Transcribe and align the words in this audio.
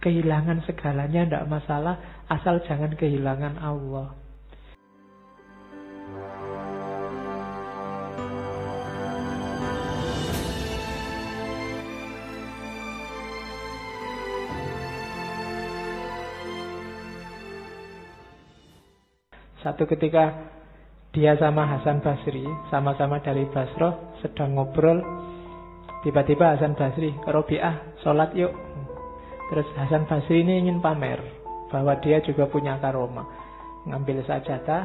Kehilangan 0.00 0.64
segalanya 0.64 1.28
tidak 1.28 1.44
masalah, 1.44 2.24
asal 2.24 2.56
jangan 2.64 2.96
kehilangan 2.96 3.60
Allah. 3.60 4.16
Satu 19.60 19.84
ketika 19.84 20.32
dia 21.12 21.36
sama 21.36 21.68
Hasan 21.68 22.00
Basri, 22.00 22.48
sama-sama 22.72 23.20
dari 23.20 23.44
Basroh, 23.52 24.16
sedang 24.24 24.56
ngobrol. 24.56 25.04
Tiba-tiba 26.00 26.56
Hasan 26.56 26.72
Basri, 26.72 27.12
Robiah, 27.28 28.00
sholat 28.00 28.32
yuk. 28.32 28.69
Terus 29.50 29.66
Hasan 29.74 30.06
Basri 30.06 30.46
ini 30.46 30.62
ingin 30.66 30.78
pamer 30.78 31.18
bahwa 31.74 31.98
dia 31.98 32.22
juga 32.22 32.46
punya 32.46 32.78
karoma. 32.78 33.26
Ngambil 33.86 34.22
sajadah, 34.22 34.84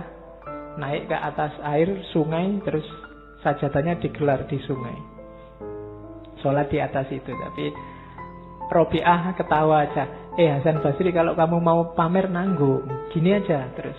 naik 0.82 1.06
ke 1.06 1.18
atas 1.18 1.54
air 1.62 1.90
sungai, 2.10 2.58
terus 2.66 2.86
sajadahnya 3.46 4.02
digelar 4.02 4.50
di 4.50 4.58
sungai. 4.66 4.98
Sholat 6.42 6.74
di 6.74 6.82
atas 6.82 7.06
itu, 7.14 7.30
tapi 7.30 7.70
Robiah 8.74 9.38
ketawa 9.38 9.86
aja. 9.86 10.34
Eh 10.36 10.50
Hasan 10.50 10.82
Basri 10.82 11.14
kalau 11.14 11.38
kamu 11.38 11.58
mau 11.62 11.94
pamer 11.94 12.28
nanggung, 12.28 12.84
gini 13.14 13.38
aja 13.38 13.70
terus 13.78 13.96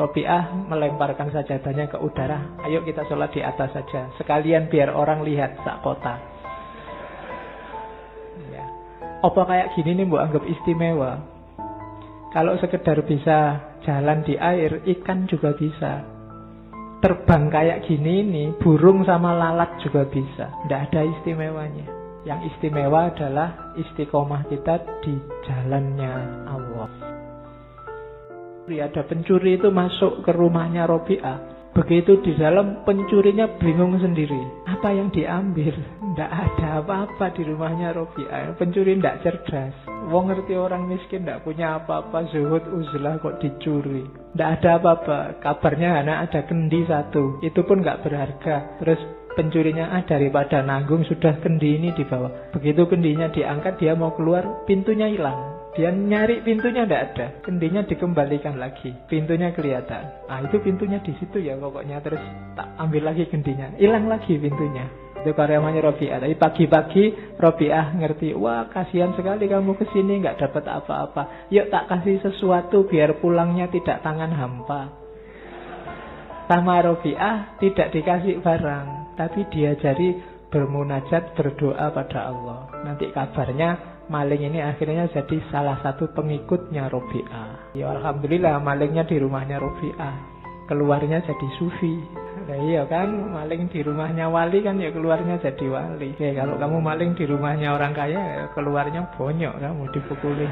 Robiah 0.00 0.48
melemparkan 0.64 1.28
sajadahnya 1.28 1.92
ke 1.92 2.00
udara. 2.00 2.56
Ayo 2.64 2.80
kita 2.88 3.04
sholat 3.04 3.36
di 3.36 3.44
atas 3.44 3.68
saja. 3.76 4.08
Sekalian 4.16 4.72
biar 4.72 4.96
orang 4.96 5.20
lihat 5.20 5.60
sak 5.60 5.84
kota. 5.84 6.39
Apa 9.20 9.42
kayak 9.44 9.76
gini 9.76 10.00
nih 10.00 10.06
bu 10.08 10.16
anggap 10.16 10.44
istimewa? 10.48 11.20
Kalau 12.30 12.56
sekedar 12.62 13.04
bisa 13.04 13.38
jalan 13.84 14.22
di 14.24 14.38
air, 14.38 14.80
ikan 14.86 15.28
juga 15.28 15.52
bisa. 15.52 16.04
Terbang 17.00 17.48
kayak 17.48 17.84
gini 17.88 18.22
nih, 18.24 18.48
burung 18.60 19.04
sama 19.04 19.34
lalat 19.34 19.76
juga 19.82 20.06
bisa. 20.08 20.52
Tidak 20.64 20.80
ada 20.88 21.00
istimewanya. 21.04 21.88
Yang 22.24 22.54
istimewa 22.54 23.10
adalah 23.12 23.76
istiqomah 23.80 24.44
kita 24.48 24.84
di 25.00 25.16
jalannya 25.48 26.14
Allah 26.44 27.10
ada 28.78 29.02
pencuri 29.02 29.58
itu 29.58 29.74
masuk 29.74 30.22
ke 30.22 30.30
rumahnya 30.30 30.86
Robi'ah. 30.86 31.59
Begitu 31.70 32.18
di 32.26 32.34
dalam 32.34 32.82
pencurinya 32.82 33.46
bingung 33.62 33.94
sendiri. 34.02 34.66
Apa 34.66 34.90
yang 34.90 35.14
diambil? 35.14 35.70
Tidak 36.10 36.30
ada 36.30 36.82
apa-apa 36.82 37.30
di 37.38 37.46
rumahnya 37.46 37.94
Robi'ah. 37.94 38.58
Pencuri 38.58 38.98
tidak 38.98 39.22
cerdas. 39.22 39.74
Wong 40.10 40.26
ngerti 40.26 40.58
orang 40.58 40.90
miskin 40.90 41.22
tidak 41.22 41.46
punya 41.46 41.78
apa-apa. 41.78 42.26
Zuhud 42.34 42.66
uzlah 42.74 43.22
kok 43.22 43.38
dicuri. 43.38 44.02
Tidak 44.34 44.50
ada 44.58 44.82
apa-apa. 44.82 45.38
Kabarnya 45.38 46.02
hanya 46.02 46.26
ada 46.26 46.42
kendi 46.42 46.82
satu. 46.90 47.38
Itu 47.38 47.62
pun 47.62 47.86
nggak 47.86 48.02
berharga. 48.02 48.82
Terus 48.82 49.00
pencurinya 49.38 49.94
ah 49.94 50.02
daripada 50.02 50.66
nanggung 50.66 51.06
sudah 51.06 51.38
kendi 51.38 51.78
ini 51.78 51.94
dibawa. 51.94 52.50
Begitu 52.50 52.90
kendinya 52.90 53.30
diangkat 53.30 53.78
dia 53.78 53.94
mau 53.94 54.10
keluar 54.18 54.66
pintunya 54.66 55.06
hilang. 55.06 55.59
Dia 55.70 55.94
nyari 55.94 56.42
pintunya 56.42 56.82
tidak 56.82 57.02
ada, 57.14 57.26
kendinya 57.46 57.86
dikembalikan 57.86 58.58
lagi, 58.58 58.90
pintunya 59.06 59.54
kelihatan. 59.54 60.26
Ah 60.26 60.42
itu 60.42 60.58
pintunya 60.58 60.98
di 60.98 61.14
situ 61.22 61.38
ya 61.38 61.54
pokoknya 61.54 62.02
terus 62.02 62.18
tak 62.58 62.74
ambil 62.74 63.14
lagi 63.14 63.30
kendinya, 63.30 63.70
hilang 63.78 64.10
lagi 64.10 64.34
pintunya. 64.34 64.90
Itu 65.20 65.36
karyawannya 65.36 65.84
Robiah. 65.84 66.18
Tapi 66.18 66.34
pagi-pagi 66.34 67.04
Robiah 67.36 67.92
ngerti, 67.92 68.32
wah 68.34 68.66
kasihan 68.72 69.12
sekali 69.14 69.46
kamu 69.46 69.76
ke 69.76 69.84
sini 69.92 70.18
nggak 70.18 70.42
dapat 70.42 70.64
apa-apa. 70.64 71.52
Yuk 71.52 71.68
tak 71.68 71.86
kasih 71.92 72.18
sesuatu 72.24 72.88
biar 72.88 73.20
pulangnya 73.20 73.68
tidak 73.68 74.00
tangan 74.00 74.32
hampa. 74.32 74.90
Sama 76.50 76.82
Robiah 76.82 77.54
tidak 77.62 77.94
dikasih 77.94 78.42
barang, 78.42 79.14
tapi 79.14 79.46
dia 79.54 79.78
jadi 79.78 80.18
bermunajat 80.50 81.38
berdoa 81.38 81.94
pada 81.94 82.28
Allah. 82.34 82.66
Nanti 82.82 83.08
kabarnya 83.14 84.02
maling 84.10 84.50
ini 84.50 84.58
akhirnya 84.58 85.06
jadi 85.14 85.38
salah 85.54 85.78
satu 85.80 86.10
pengikutnya 86.10 86.90
Robi'ah. 86.90 87.74
Ya 87.78 87.94
Alhamdulillah 87.94 88.58
malingnya 88.58 89.06
di 89.06 89.16
rumahnya 89.22 89.62
Robi'ah. 89.62 90.42
Keluarnya 90.66 91.22
jadi 91.26 91.48
sufi. 91.58 91.98
Nah, 92.46 92.58
iya 92.66 92.86
kan, 92.86 93.10
maling 93.10 93.70
di 93.70 93.82
rumahnya 93.82 94.30
wali 94.30 94.62
kan 94.62 94.78
ya 94.78 94.90
keluarnya 94.94 95.38
jadi 95.42 95.66
wali. 95.66 96.14
Oke, 96.14 96.30
kalau 96.34 96.58
kamu 96.58 96.78
maling 96.78 97.10
di 97.18 97.26
rumahnya 97.26 97.74
orang 97.74 97.90
kaya, 97.94 98.18
ya 98.18 98.44
keluarnya 98.54 99.06
bonyok 99.18 99.54
kamu 99.58 99.82
dipukuli. 99.94 100.46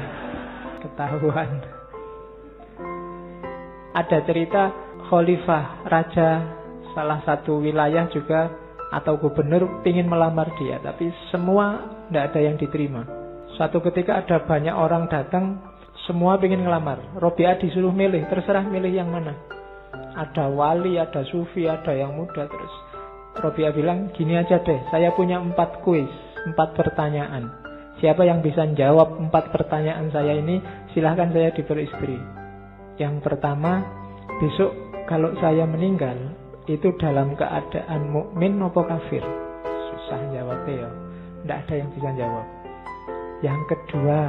Ketahuan. 0.83 1.49
Ada 3.95 4.23
cerita 4.23 4.71
khalifah 5.07 5.87
raja 5.87 6.29
salah 6.93 7.19
satu 7.23 7.63
wilayah 7.63 8.07
juga 8.11 8.68
atau 8.89 9.21
gubernur 9.21 9.85
ingin 9.85 10.09
melamar 10.09 10.49
dia, 10.57 10.81
tapi 10.81 11.13
semua 11.29 11.85
tidak 12.09 12.33
ada 12.33 12.39
yang 12.41 12.55
diterima. 12.57 13.05
Suatu 13.53 13.83
ketika 13.85 14.23
ada 14.25 14.41
banyak 14.45 14.73
orang 14.73 15.05
datang, 15.11 15.61
semua 16.09 16.41
ingin 16.41 16.65
ngelamar. 16.65 16.97
Robiah 17.21 17.59
disuruh 17.61 17.93
milih, 17.93 18.25
terserah 18.31 18.65
milih 18.65 18.89
yang 18.89 19.13
mana. 19.13 19.37
Ada 20.17 20.49
wali, 20.49 20.97
ada 20.97 21.21
sufi, 21.29 21.69
ada 21.69 21.93
yang 21.93 22.17
muda 22.17 22.49
terus. 22.49 22.73
Robiah 23.39 23.69
bilang, 23.69 24.09
gini 24.17 24.35
aja 24.35 24.57
deh, 24.63 24.79
saya 24.89 25.13
punya 25.13 25.37
empat 25.37 25.85
kuis, 25.85 26.09
empat 26.49 26.73
pertanyaan. 26.73 27.51
Siapa 28.01 28.25
yang 28.25 28.39
bisa 28.39 28.63
jawab 28.73 29.19
empat 29.19 29.51
pertanyaan 29.53 30.09
saya 30.09 30.39
ini, 30.39 30.63
silahkan 30.95 31.29
saya 31.29 31.51
diberi 31.53 31.85
istri. 31.85 32.17
Yang 32.97 33.21
pertama, 33.21 33.83
besok 34.39 34.71
kalau 35.05 35.35
saya 35.43 35.67
meninggal, 35.67 36.15
itu 36.69 36.93
dalam 37.01 37.33
keadaan 37.33 38.13
mukmin 38.13 38.61
maupun 38.61 38.85
kafir? 38.85 39.25
Susah 39.89 40.21
jawabnya 40.29 40.85
ya. 40.85 40.89
Tidak 41.41 41.57
ada 41.65 41.73
yang 41.73 41.89
bisa 41.97 42.09
jawab. 42.13 42.47
Yang 43.41 43.61
kedua, 43.73 44.21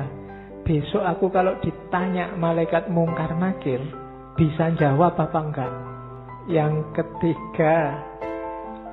besok 0.65 1.05
aku 1.05 1.27
kalau 1.29 1.53
ditanya 1.61 2.33
malaikat 2.41 2.89
mungkar 2.89 3.37
nakir, 3.37 3.85
bisa 4.41 4.73
jawab 4.81 5.21
apa 5.21 5.41
enggak? 5.45 5.73
Yang 6.49 6.75
ketiga, 6.97 8.01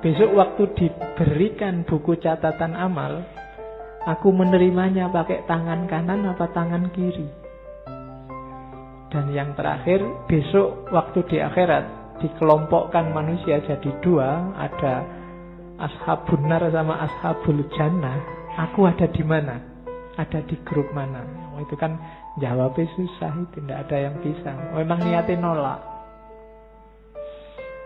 besok 0.04 0.30
waktu 0.36 0.62
diberikan 0.76 1.88
buku 1.88 2.20
catatan 2.20 2.76
amal, 2.76 3.24
aku 4.04 4.28
menerimanya 4.28 5.08
pakai 5.08 5.48
tangan 5.48 5.88
kanan 5.88 6.28
apa 6.28 6.52
tangan 6.52 6.92
kiri? 6.92 7.24
Dan 9.08 9.32
yang 9.32 9.56
terakhir, 9.56 10.04
besok 10.28 10.92
waktu 10.92 11.24
di 11.32 11.40
akhirat 11.40 11.97
dikelompokkan 12.22 13.14
manusia 13.14 13.62
jadi 13.62 13.90
dua, 14.02 14.54
ada 14.58 15.06
ashabun 15.78 16.46
nar 16.46 16.66
sama 16.70 17.06
ashabul 17.06 17.62
jannah. 17.74 18.18
Aku 18.58 18.90
ada 18.90 19.06
di 19.06 19.22
mana? 19.22 19.78
ada 20.18 20.42
di 20.42 20.58
grup 20.66 20.90
mana. 20.90 21.22
Oh, 21.54 21.62
itu 21.62 21.78
kan 21.78 21.94
jawabnya 22.42 22.90
susah 22.98 23.30
itu, 23.38 23.62
tidak 23.62 23.86
ada 23.86 23.96
yang 24.10 24.18
bisa. 24.18 24.50
Memang 24.74 24.98
niatnya 25.06 25.38
nolak. 25.38 25.80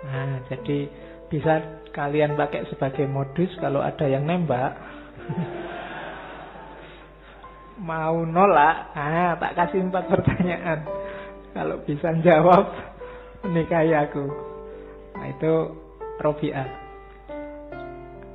Nah, 0.09 0.41
jadi 0.49 0.89
bisa 1.29 1.85
kalian 1.93 2.35
pakai 2.35 2.65
sebagai 2.73 3.05
modus 3.05 3.53
kalau 3.61 3.85
ada 3.85 4.09
yang 4.09 4.25
nembak. 4.25 4.73
Mau 7.89 8.25
nolak, 8.25 8.97
ah 8.97 9.37
tak 9.37 9.53
kasih 9.53 9.85
empat 9.85 10.09
pertanyaan. 10.09 10.89
Kalau 11.53 11.85
bisa 11.85 12.17
jawab, 12.25 12.92
menikahi 13.47 13.93
aku. 13.95 14.25
Nah, 15.19 15.27
itu 15.31 15.53
Robiah. 16.23 16.69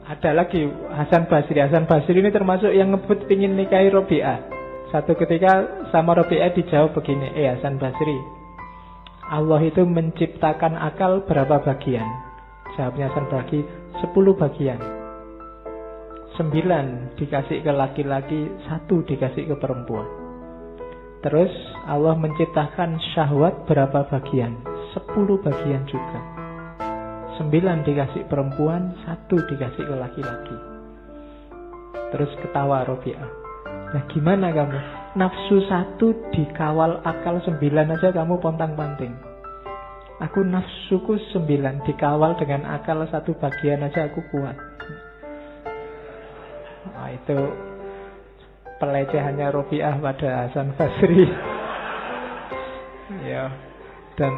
Ada 0.08 0.32
lagi 0.32 0.64
Hasan 0.88 1.28
Basri. 1.28 1.60
Hasan 1.60 1.84
Basri 1.84 2.16
ini 2.16 2.32
termasuk 2.32 2.72
yang 2.72 2.96
ngebut 2.96 3.28
pingin 3.28 3.60
nikahi 3.60 3.92
Robi'ah. 3.92 4.40
Satu 4.88 5.20
ketika 5.20 5.84
sama 5.92 6.16
Robi'ah 6.16 6.56
dijawab 6.56 6.96
begini, 6.96 7.36
eh 7.36 7.52
Hasan 7.52 7.76
Basri, 7.76 8.16
Allah 9.28 9.60
itu 9.68 9.84
menciptakan 9.84 10.80
akal 10.80 11.28
berapa 11.28 11.60
bagian? 11.60 12.08
Jawabnya 12.80 13.12
Hasan 13.12 13.28
Basri, 13.28 13.68
sepuluh 14.00 14.32
bagian. 14.40 14.80
Sembilan 16.40 17.18
dikasih 17.20 17.60
ke 17.60 17.72
laki-laki, 17.76 18.48
satu 18.64 19.04
dikasih 19.04 19.52
ke 19.52 19.56
perempuan. 19.60 20.08
Terus 21.20 21.52
Allah 21.84 22.16
menciptakan 22.16 22.96
syahwat 23.12 23.68
berapa 23.68 24.08
bagian? 24.08 24.56
Sepuluh 24.98 25.38
bagian 25.46 25.86
juga. 25.86 26.18
Sembilan 27.38 27.86
dikasih 27.86 28.26
perempuan, 28.26 28.98
satu 29.06 29.38
dikasih 29.46 29.86
ke 29.86 29.94
laki-laki. 29.94 30.58
Terus 32.10 32.34
ketawa 32.42 32.82
Robi'ah. 32.82 33.30
Nah 33.94 34.04
gimana 34.10 34.50
kamu? 34.50 34.80
Nafsu 35.22 35.62
satu 35.70 36.34
dikawal 36.34 37.06
akal 37.06 37.38
sembilan 37.46 37.94
aja 37.94 38.10
kamu 38.10 38.42
pontang-panting. 38.42 39.14
Aku 40.18 40.42
nafsuku 40.42 41.30
sembilan 41.30 41.86
dikawal 41.86 42.34
dengan 42.42 42.66
akal 42.66 43.06
satu 43.06 43.38
bagian 43.38 43.86
aja 43.86 44.10
aku 44.10 44.26
kuat. 44.34 44.58
Nah, 46.90 47.14
itu 47.14 47.38
pelecehannya 48.82 49.46
Robiah 49.54 49.94
pada 50.02 50.50
Hasan 50.50 50.74
Basri. 50.74 51.22
ya, 53.30 53.54
dan 54.18 54.34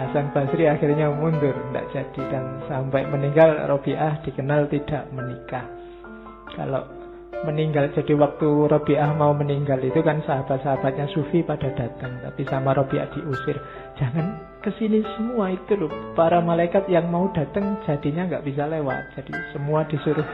Hasan 0.00 0.32
Basri 0.32 0.64
akhirnya 0.64 1.12
mundur, 1.12 1.52
tidak 1.52 1.86
jadi 1.92 2.22
dan 2.32 2.44
sampai 2.64 3.04
meninggal 3.04 3.68
Robiah 3.68 4.16
dikenal 4.24 4.64
tidak 4.72 5.04
menikah. 5.12 5.68
Kalau 6.56 6.88
meninggal 7.44 7.92
jadi 7.92 8.16
waktu 8.16 8.48
Robiah 8.68 9.12
mau 9.16 9.36
meninggal 9.36 9.80
itu 9.80 10.00
kan 10.00 10.20
sahabat-sahabatnya 10.24 11.08
Sufi 11.12 11.40
pada 11.44 11.68
datang 11.72 12.20
tapi 12.20 12.48
sama 12.48 12.72
Robiah 12.72 13.08
diusir. 13.12 13.56
Jangan 14.00 14.56
ke 14.64 14.72
sini 14.76 15.04
semua 15.16 15.52
itu 15.52 15.72
loh 15.76 15.92
para 16.16 16.40
malaikat 16.40 16.88
yang 16.88 17.08
mau 17.08 17.28
datang 17.32 17.80
jadinya 17.88 18.28
nggak 18.28 18.44
bisa 18.44 18.68
lewat 18.68 19.16
jadi 19.16 19.32
semua 19.56 19.88
disuruh 19.88 20.28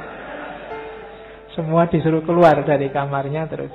semua 1.55 1.87
disuruh 1.91 2.23
keluar 2.27 2.59
dari 2.67 2.91
kamarnya 2.91 3.51
terus 3.51 3.75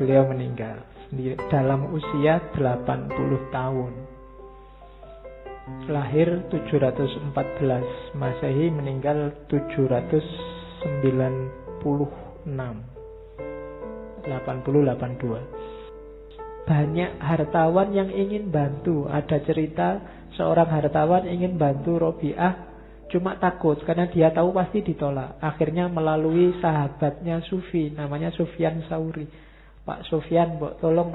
beliau 0.00 0.24
meninggal. 0.28 0.80
Di 1.10 1.34
dalam 1.50 1.90
usia 1.90 2.38
80 2.54 3.50
tahun 3.50 4.19
lahir 5.90 6.46
714 6.48 8.14
Masehi 8.14 8.70
meninggal 8.70 9.34
790 9.50 12.46
6 12.46 12.90
80 14.20 14.84
Banyak 16.68 17.10
hartawan 17.18 17.88
yang 17.90 18.12
ingin 18.12 18.52
bantu. 18.52 19.08
Ada 19.10 19.40
cerita 19.42 19.98
seorang 20.38 20.70
hartawan 20.70 21.26
ingin 21.26 21.58
bantu 21.58 21.98
Robiah 21.98 22.70
Cuma 23.10 23.34
takut 23.42 23.74
karena 23.82 24.06
dia 24.06 24.30
tahu 24.30 24.54
pasti 24.54 24.86
ditolak. 24.86 25.42
Akhirnya 25.42 25.90
melalui 25.90 26.54
sahabatnya 26.62 27.42
Sufi 27.50 27.90
Namanya 27.90 28.30
Sufyan 28.30 28.86
Sauri. 28.86 29.26
Pak 29.82 30.06
Sufyan, 30.06 30.60
Mbok 30.60 30.78
tolong 30.78 31.10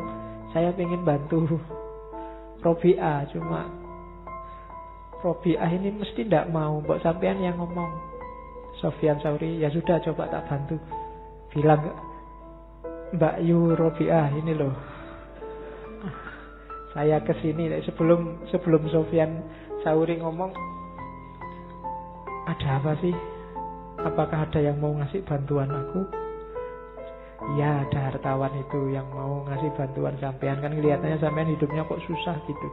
saya 0.52 0.76
ingin 0.76 1.08
bantu 1.08 1.48
Robiah 2.66 3.24
Cuma 3.32 3.85
Robiah 5.24 5.70
ini 5.72 5.94
mesti 5.94 6.28
tidak 6.28 6.52
mau. 6.52 6.82
Mbok 6.82 7.00
sampean 7.00 7.40
yang 7.40 7.56
ngomong. 7.56 8.16
Sofyan 8.84 9.24
Sauri 9.24 9.64
ya 9.64 9.72
sudah 9.72 10.04
coba 10.04 10.28
tak 10.28 10.52
bantu. 10.52 10.76
Bilang 11.56 11.96
Mbak 13.16 13.36
Yu 13.48 13.78
Robiah 13.80 14.28
ini 14.36 14.52
loh. 14.52 14.76
Saya 16.92 17.20
ke 17.24 17.36
sini 17.44 17.72
sebelum 17.84 18.48
sebelum 18.52 18.88
Sofian 18.92 19.44
Sauri 19.84 20.20
ngomong 20.20 20.52
ada 22.48 22.80
apa 22.80 22.96
sih? 23.00 23.16
Apakah 24.06 24.48
ada 24.48 24.60
yang 24.60 24.78
mau 24.84 24.92
ngasih 24.96 25.24
bantuan 25.24 25.72
aku? 25.72 26.04
Ya 27.60 27.84
ada 27.84 28.12
hartawan 28.12 28.52
itu 28.60 28.92
yang 28.92 29.08
mau 29.12 29.44
ngasih 29.48 29.72
bantuan 29.76 30.16
sampean. 30.20 30.60
Kan 30.60 30.76
kelihatannya 30.76 31.20
sampean 31.20 31.52
hidupnya 31.52 31.88
kok 31.88 32.04
susah 32.04 32.36
gitu 32.48 32.68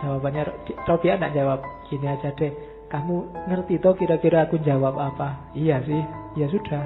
jawabannya 0.00 0.42
Robiah 0.88 1.16
tidak 1.20 1.34
jawab 1.36 1.60
gini 1.88 2.06
aja 2.08 2.32
deh 2.34 2.52
kamu 2.90 3.30
ngerti 3.46 3.78
toh 3.78 3.94
kira-kira 3.94 4.48
aku 4.48 4.58
jawab 4.64 4.98
apa 4.98 5.52
iya 5.54 5.78
sih 5.84 6.02
ya 6.34 6.48
sudah 6.50 6.84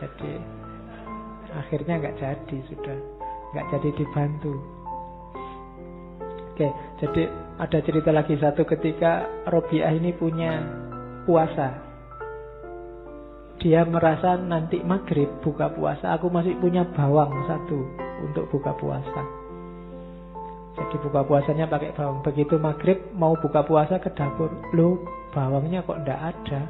jadi 0.00 0.32
akhirnya 1.52 1.94
nggak 2.00 2.16
jadi 2.16 2.56
sudah 2.72 2.98
nggak 3.52 3.66
jadi 3.76 3.88
dibantu. 3.98 4.54
Oke, 6.54 6.68
jadi 7.00 7.22
ada 7.58 7.78
cerita 7.82 8.10
lagi 8.12 8.36
satu 8.36 8.62
ketika 8.68 9.26
Robiah 9.48 9.92
ini 9.92 10.12
punya 10.14 10.60
puasa. 11.24 11.88
Dia 13.60 13.84
merasa 13.84 14.40
nanti 14.40 14.80
maghrib 14.80 15.28
buka 15.44 15.68
puasa, 15.76 16.16
aku 16.16 16.32
masih 16.32 16.56
punya 16.56 16.84
bawang 16.96 17.44
satu 17.44 17.76
untuk 18.24 18.48
buka 18.48 18.72
puasa. 18.80 19.39
Jadi 20.80 20.96
buka 21.04 21.20
puasanya 21.28 21.68
pakai 21.68 21.92
bawang. 21.92 22.24
Begitu 22.24 22.56
maghrib 22.56 22.98
mau 23.12 23.36
buka 23.36 23.60
puasa 23.68 24.00
ke 24.00 24.08
dapur, 24.16 24.48
lo 24.72 25.04
bawangnya 25.36 25.84
kok 25.84 26.00
ndak 26.00 26.20
ada. 26.32 26.60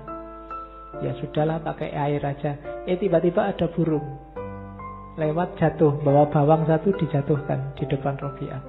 Ya 0.99 1.15
sudahlah 1.23 1.63
pakai 1.63 1.95
air 1.95 2.19
aja. 2.27 2.59
Eh 2.91 2.99
tiba-tiba 2.99 3.55
ada 3.55 3.71
burung 3.71 4.31
lewat 5.21 5.59
jatuh 5.61 6.01
bawa 6.01 6.33
bawang 6.33 6.65
satu 6.65 6.97
dijatuhkan 6.97 7.77
di 7.77 7.85
depan 7.85 8.17
Robiah. 8.17 8.63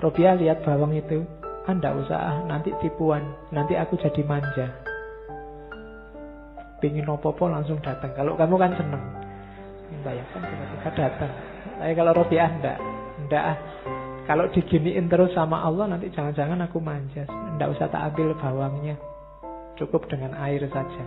Robiah 0.00 0.34
lihat 0.34 0.64
bawang 0.64 0.96
itu, 0.96 1.22
anda 1.68 1.92
usah 1.96 2.48
nanti 2.48 2.72
tipuan, 2.80 3.22
nanti 3.52 3.76
aku 3.76 4.00
jadi 4.00 4.24
manja. 4.24 4.72
Pingin 6.80 7.08
opo-opo 7.08 7.48
langsung 7.48 7.80
datang. 7.80 8.12
Kalau 8.12 8.36
kamu 8.36 8.54
kan 8.60 8.72
seneng, 8.76 9.02
bayangkan 10.04 10.40
tiba-tiba 10.44 10.90
datang. 10.96 11.32
Tapi 11.80 11.92
kalau 11.96 12.12
Robiah 12.12 12.48
enggak, 12.48 12.78
enggak 13.24 13.44
ah. 13.56 13.58
Kalau 14.24 14.48
diginiin 14.48 15.12
terus 15.12 15.36
sama 15.36 15.60
Allah 15.60 15.84
nanti 15.84 16.08
jangan-jangan 16.08 16.64
aku 16.64 16.80
manja. 16.80 17.28
Enggak 17.28 17.76
usah 17.76 17.92
tak 17.92 18.12
ambil 18.12 18.32
bawangnya. 18.40 18.96
Cukup 19.76 20.08
dengan 20.08 20.32
air 20.40 20.64
saja. 20.72 21.04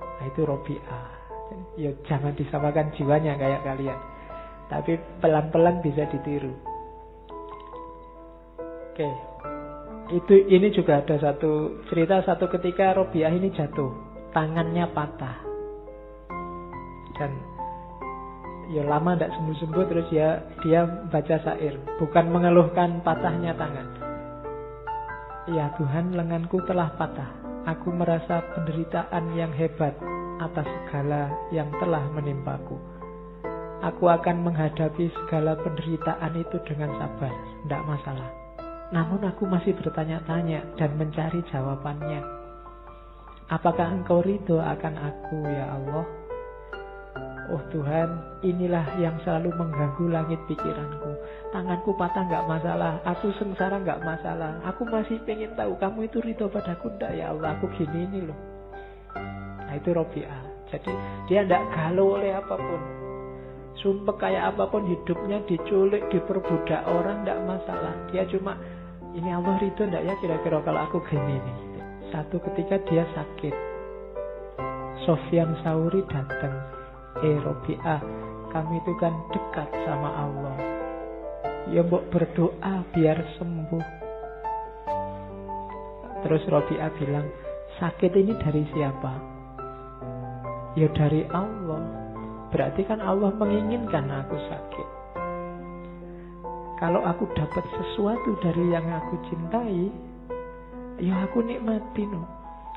Nah 0.00 0.24
itu 0.28 0.44
Robi'ah. 0.44 1.08
Ya 1.80 1.96
jangan 2.04 2.36
disamakan 2.36 2.92
jiwanya 2.92 3.40
kayak 3.40 3.64
kalian. 3.64 3.96
Tapi 4.68 5.00
pelan-pelan 5.24 5.80
bisa 5.80 6.04
ditiru. 6.12 6.52
Oke. 8.92 9.08
Itu 10.12 10.34
ini 10.48 10.68
juga 10.72 11.00
ada 11.00 11.16
satu 11.16 11.84
cerita 11.88 12.20
satu 12.24 12.52
ketika 12.52 12.92
Robiah 12.96 13.32
ini 13.32 13.48
jatuh, 13.52 13.92
tangannya 14.36 14.88
patah. 14.92 15.40
Dan 17.16 17.32
ya 18.68 18.84
lama 18.84 19.16
tidak 19.16 19.32
sembuh-sembuh 19.32 19.84
terus 19.88 20.08
ya 20.12 20.44
dia 20.60 20.84
baca 21.08 21.36
syair, 21.40 21.80
bukan 21.96 22.24
mengeluhkan 22.28 23.00
patahnya 23.00 23.56
tangan. 23.56 23.88
Ya 25.48 25.72
Tuhan, 25.80 26.12
lenganku 26.12 26.60
telah 26.68 26.92
patah. 27.00 27.32
Aku 27.64 27.88
merasa 27.92 28.44
penderitaan 28.52 29.32
yang 29.32 29.52
hebat 29.56 29.96
atas 30.44 30.64
segala 30.64 31.32
yang 31.52 31.68
telah 31.80 32.04
menimpaku. 32.12 32.76
Aku 33.78 34.10
akan 34.10 34.44
menghadapi 34.44 35.08
segala 35.24 35.56
penderitaan 35.56 36.36
itu 36.36 36.56
dengan 36.68 36.92
sabar, 37.00 37.32
tidak 37.64 37.82
masalah. 37.88 38.30
Namun 38.92 39.20
aku 39.24 39.44
masih 39.48 39.76
bertanya-tanya 39.76 40.64
dan 40.76 40.96
mencari 40.96 41.40
jawabannya. 41.48 42.20
Apakah 43.48 43.88
engkau 43.88 44.20
ridho 44.20 44.60
akan 44.60 44.94
aku 44.98 45.38
ya 45.48 45.72
Allah? 45.72 46.17
Oh 47.48 47.64
Tuhan, 47.72 48.08
inilah 48.44 48.84
yang 49.00 49.16
selalu 49.24 49.48
mengganggu 49.56 50.04
langit 50.12 50.36
pikiranku. 50.52 51.16
Tanganku 51.48 51.96
patah 51.96 52.28
nggak 52.28 52.44
masalah, 52.44 53.00
aku 53.08 53.32
sengsara 53.40 53.80
nggak 53.80 54.04
masalah. 54.04 54.60
Aku 54.68 54.84
masih 54.84 55.16
pengen 55.24 55.56
tahu 55.56 55.72
kamu 55.80 56.12
itu 56.12 56.20
ridho 56.20 56.44
padaku 56.52 56.92
ndak 57.00 57.16
ya 57.16 57.32
Allah. 57.32 57.56
Aku 57.56 57.72
gini 57.72 58.04
ini 58.04 58.28
loh. 58.28 58.36
Nah 59.64 59.72
itu 59.72 59.96
Robi'ah. 59.96 60.68
Jadi 60.68 60.92
dia 61.32 61.40
tidak 61.48 61.64
galau 61.72 62.20
oleh 62.20 62.36
apa 62.36 62.52
pun. 62.52 62.82
Sumpah 63.80 64.16
kayak 64.20 64.52
apa 64.52 64.68
pun 64.68 64.84
hidupnya 64.84 65.40
diculik, 65.48 66.04
diperbudak 66.12 66.84
orang 66.84 67.24
tidak 67.24 67.40
masalah. 67.48 67.96
Dia 68.12 68.28
cuma 68.28 68.60
ini 69.16 69.32
Allah 69.32 69.56
ridho 69.56 69.88
ndak 69.88 70.04
ya 70.04 70.14
kira-kira 70.20 70.60
kalau 70.60 70.84
aku 70.84 71.00
gini 71.08 71.40
nih. 71.40 71.58
Satu 72.12 72.44
ketika 72.44 72.76
dia 72.84 73.08
sakit. 73.16 73.56
Sofyan 75.08 75.56
Sauri 75.64 76.04
datang 76.12 76.77
Eh 77.24 77.38
Robi'ah 77.42 78.00
Kami 78.48 78.80
itu 78.80 78.92
kan 78.96 79.12
dekat 79.28 79.68
sama 79.84 80.08
Allah. 80.08 80.56
Ya 81.68 81.84
mbok 81.84 82.08
berdoa 82.08 82.80
biar 82.96 83.18
sembuh. 83.36 83.86
Terus 86.24 86.42
Robi'ah 86.48 86.90
bilang 86.96 87.28
Sakit 87.76 88.10
ini 88.16 88.32
dari 88.40 88.64
siapa? 88.72 89.12
Ya 90.74 90.88
dari 90.96 91.28
Allah. 91.28 91.84
Berarti 92.48 92.82
kan 92.88 93.04
Allah 93.04 93.30
menginginkan 93.36 94.08
aku 94.08 94.36
sakit. 94.48 94.88
Kalau 96.80 97.04
aku 97.04 97.28
dapat 97.36 97.64
sesuatu 97.74 98.38
dari 98.40 98.70
yang 98.72 98.86
aku 98.86 99.18
cintai 99.28 99.90
Ya 100.98 101.14
aku 101.22 101.46
nikmati 101.46 102.02
no. 102.10 102.26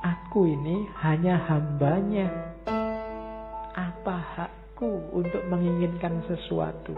Aku 0.02 0.46
ini 0.46 0.86
hanya 1.02 1.42
hambanya 1.50 2.51
apa 3.76 4.16
hakku 4.38 5.12
untuk 5.16 5.44
menginginkan 5.48 6.24
sesuatu? 6.28 6.96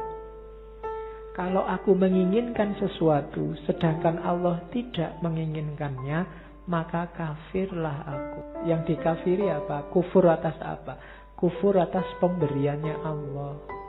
Kalau 1.34 1.66
aku 1.66 1.98
menginginkan 1.98 2.78
sesuatu, 2.78 3.58
sedangkan 3.66 4.22
Allah 4.22 4.62
tidak 4.70 5.18
menginginkannya, 5.26 6.30
maka 6.70 7.10
kafirlah 7.10 8.06
aku. 8.06 8.70
Yang 8.70 8.94
dikafiri 8.94 9.50
apa? 9.50 9.90
Kufur 9.90 10.30
atas 10.30 10.56
apa? 10.62 11.02
Kufur 11.34 11.76
atas 11.82 12.06
pemberiannya 12.22 12.96
Allah. 13.02 13.83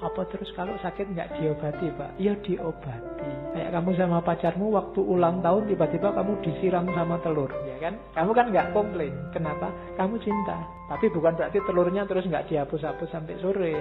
Apa 0.00 0.24
terus 0.32 0.48
kalau 0.56 0.72
sakit 0.80 1.12
nggak 1.12 1.36
diobati 1.36 1.92
pak? 1.92 2.16
Ya 2.16 2.32
diobati. 2.40 3.32
Kayak 3.52 3.76
kamu 3.76 3.90
sama 4.00 4.24
pacarmu 4.24 4.72
waktu 4.72 5.00
ulang 5.04 5.44
tahun 5.44 5.68
tiba-tiba 5.68 6.16
kamu 6.16 6.40
disiram 6.40 6.88
sama 6.96 7.20
telur, 7.20 7.52
ya 7.68 7.76
kan? 7.84 8.00
Kamu 8.16 8.32
kan 8.32 8.46
nggak 8.48 8.72
komplain. 8.72 9.12
Kenapa? 9.36 9.68
Kamu 10.00 10.16
cinta. 10.24 10.56
Tapi 10.88 11.12
bukan 11.12 11.36
berarti 11.36 11.60
telurnya 11.68 12.08
terus 12.08 12.24
nggak 12.24 12.48
dihapus-hapus 12.48 13.12
sampai 13.12 13.36
sore. 13.44 13.76